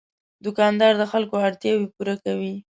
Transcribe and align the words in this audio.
دوکاندار 0.45 0.93
د 0.97 1.03
خلکو 1.11 1.35
اړتیاوې 1.47 1.87
پوره 1.95 2.15
کوي. 2.23 2.53